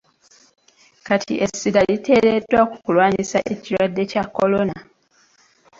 [1.07, 4.77] Kati essira liteereddwa ku kulwanyisa ekirwadde kya Kolona.